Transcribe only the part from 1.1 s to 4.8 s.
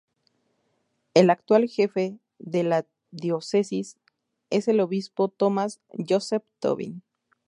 El actual jefe de la Diócesis es el